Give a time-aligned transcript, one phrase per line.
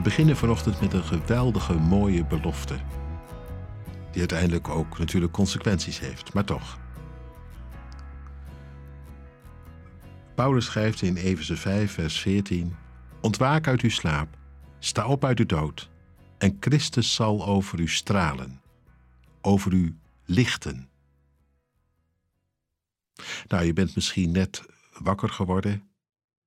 [0.00, 2.78] We beginnen vanochtend met een geweldige, mooie belofte.
[4.10, 6.78] Die uiteindelijk ook natuurlijk consequenties heeft, maar toch.
[10.34, 12.76] Paulus schrijft in Efeze 5, vers 14:
[13.20, 14.36] Ontwaak uit uw slaap,
[14.78, 15.90] sta op uit de dood,
[16.38, 18.60] en Christus zal over u stralen,
[19.40, 20.88] over u lichten.
[23.48, 24.62] Nou, je bent misschien net
[24.98, 25.90] wakker geworden,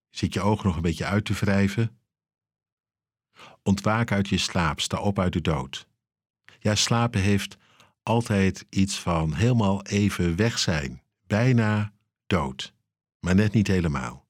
[0.10, 1.98] zit je ogen nog een beetje uit te wrijven.
[3.64, 5.88] Ontwaak uit je slaap, sta op uit de dood.
[6.60, 7.58] Ja, slapen heeft
[8.04, 11.94] altijd iets van helemaal even weg zijn, bijna
[12.28, 12.74] dood,
[13.20, 14.26] maar net niet helemaal.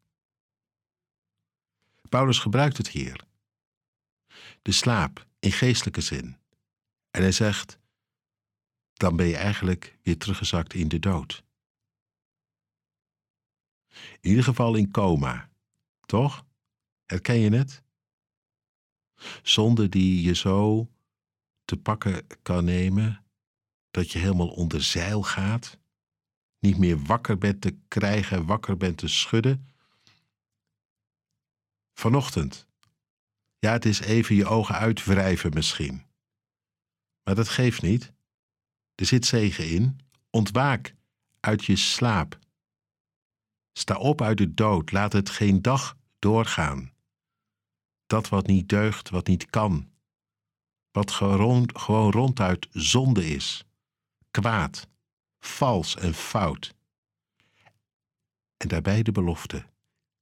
[2.09, 3.23] Paulus gebruikt het hier.
[4.61, 6.37] De slaap in geestelijke zin.
[7.11, 7.79] En hij zegt:
[8.93, 11.43] dan ben je eigenlijk weer teruggezakt in de dood.
[14.21, 15.49] In ieder geval in coma,
[16.05, 16.45] toch?
[17.05, 17.83] Herken je het?
[19.43, 20.89] Zonde die je zo
[21.65, 23.23] te pakken kan nemen
[23.91, 25.79] dat je helemaal onder zeil gaat,
[26.59, 29.67] niet meer wakker bent te krijgen, wakker bent te schudden.
[31.93, 32.67] Vanochtend.
[33.59, 36.05] Ja, het is even je ogen uitwrijven misschien.
[37.23, 38.13] Maar dat geeft niet.
[38.95, 39.99] Er zit zegen in.
[40.29, 40.95] Ontwaak
[41.39, 42.39] uit je slaap.
[43.73, 46.92] Sta op uit de dood, laat het geen dag doorgaan.
[48.13, 49.89] Dat wat niet deugt, wat niet kan,
[50.91, 53.65] wat gewoon, gewoon ronduit zonde is,
[54.31, 54.87] kwaad,
[55.39, 56.75] vals en fout.
[58.57, 59.65] En daarbij de belofte: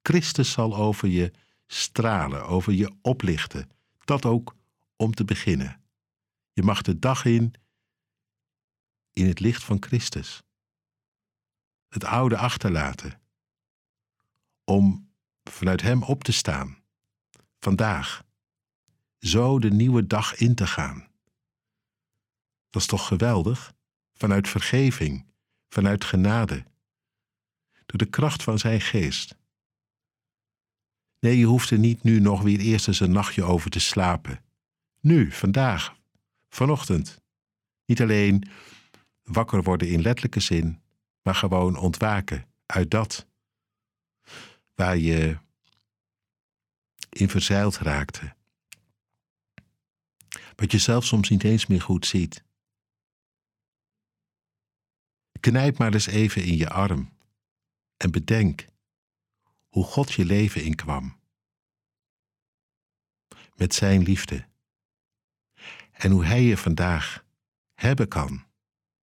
[0.02, 1.31] Christus zal over je
[1.67, 3.69] stralen, over je oplichten.
[4.00, 4.56] Dat ook
[4.95, 5.81] om te beginnen.
[6.53, 7.53] Je mag de dag in
[9.14, 10.44] in het licht van Christus.
[11.88, 13.22] Het oude achterlaten.
[14.64, 15.09] Om
[15.44, 16.81] vanuit Hem op te staan.
[17.64, 18.23] Vandaag.
[19.17, 21.08] Zo de nieuwe dag in te gaan.
[22.70, 23.74] Dat is toch geweldig?
[24.13, 25.25] Vanuit vergeving,
[25.69, 26.66] vanuit genade.
[27.85, 29.38] Door de kracht van Zijn geest.
[31.19, 34.44] Nee, je hoeft er niet nu nog weer eerst eens een nachtje over te slapen.
[35.00, 35.96] Nu, vandaag,
[36.50, 37.22] vanochtend.
[37.85, 38.50] Niet alleen
[39.24, 40.81] wakker worden in letterlijke zin,
[41.22, 43.28] maar gewoon ontwaken uit dat
[44.75, 45.38] waar je
[47.11, 48.35] in verzeild raakte.
[50.55, 52.44] Wat je zelf soms niet eens meer goed ziet.
[55.39, 57.13] Knijp maar eens even in je arm
[57.97, 58.66] en bedenk
[59.67, 61.19] hoe God je leven inkwam.
[63.55, 64.47] Met Zijn liefde.
[65.91, 67.25] En hoe Hij je vandaag
[67.73, 68.45] hebben kan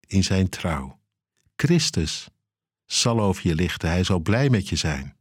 [0.07, 1.01] in Zijn trouw.
[1.57, 2.29] Christus
[2.85, 3.89] zal over je lichten.
[3.89, 5.18] Hij zal blij met je zijn.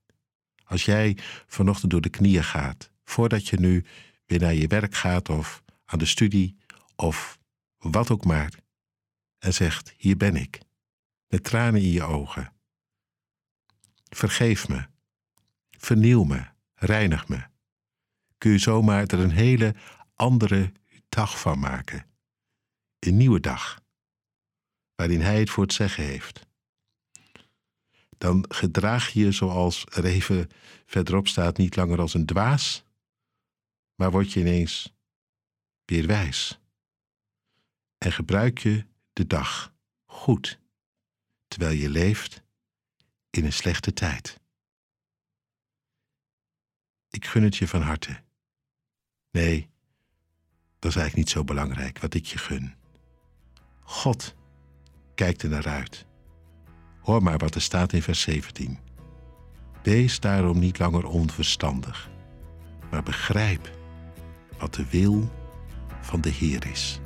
[0.68, 1.18] Als jij
[1.48, 3.86] vanochtend door de knieën gaat, voordat je nu
[4.26, 6.58] weer naar je werk gaat of aan de studie
[6.96, 7.40] of
[7.78, 8.54] wat ook maar,
[9.40, 10.60] en zegt: Hier ben ik,
[11.28, 12.54] met tranen in je ogen.
[14.10, 14.88] Vergeef me,
[15.70, 17.44] vernieuw me, reinig me.
[18.38, 19.76] Kun je zomaar er een hele
[20.14, 20.72] andere
[21.10, 22.06] dag van maken.
[23.00, 23.82] Een nieuwe dag,
[24.96, 26.48] waarin Hij het voor het zeggen heeft
[28.18, 30.50] dan gedraag je je zoals er even
[30.86, 32.84] verderop staat niet langer als een dwaas,
[33.96, 34.94] maar word je ineens
[35.86, 36.60] weer wijs.
[37.98, 39.74] En gebruik je de dag
[40.06, 40.60] goed,
[41.48, 42.44] terwijl je leeft
[43.30, 44.40] in een slechte tijd.
[47.10, 48.24] Ik gun het je van harte.
[49.32, 49.70] Nee,
[50.80, 52.76] dat is eigenlijk niet zo belangrijk wat ik je gun.
[53.82, 54.36] God
[55.16, 56.06] kijkt er naar uit.
[57.08, 58.78] Hoor maar wat er staat in vers 17.
[59.84, 62.10] Wees daarom niet langer onverstandig,
[62.92, 63.72] maar begrijp
[64.58, 65.30] wat de wil
[66.02, 67.00] van de Heer is.